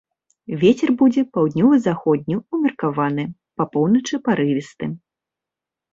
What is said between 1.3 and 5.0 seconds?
паўднёва-заходні ўмеркаваны, па поўначы парывісты.